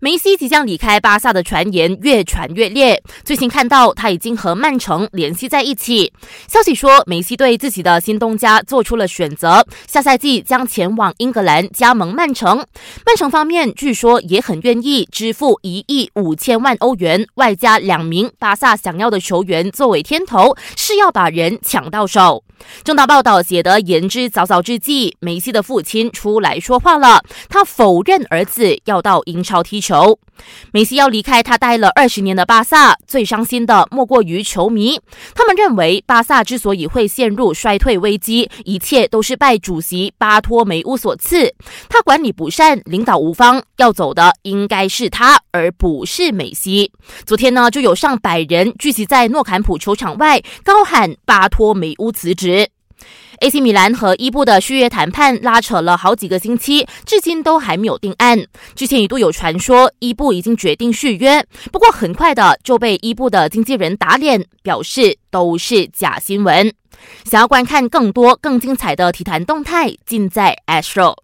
[0.00, 6.12] 梅西即将离开巴萨的传言越传越烈，最新看到他已经和曼城联系在一起。
[6.46, 12.64] 消息说，梅西对自己的新东家做出了选择，下赛季将前往英格兰加盟曼城。
[13.04, 22.44] 曼城方面据说也很愿意支付一亿五千万欧元，外加两名巴萨想要的球员作为天头，是要把人抢到手。
[22.84, 30.18] 正当报道写得言之凿凿之际，梅西的父亲出来说话了，他否认儿子要到英超踢球。
[30.72, 35.00] 梅西要离开他待了二十年的巴萨，最伤心的莫过于球迷。
[35.34, 41.52] 他们认为巴萨之所以会陷入衰退危机，一切都是拜主席巴托梅乌所赐。
[41.88, 46.92] 他管理不善，领导无方，要走的应该是他，而不是梅西。
[47.26, 52.47] 昨天呢，就有上百人聚集在诺坎普球场外，高喊巴托梅乌辞职。
[53.40, 58.46] AC 米兰和伊布的续约谈判拉扯了好几个星期，至今都还没有定案。
[58.74, 66.72] 之前一度有传说伊布已经决定续约，不过很快的就被伊布的经纪人打脸，表示都是假新闻。
[67.24, 71.18] 想要观看更多更精彩的体坛动态，尽在 Astro。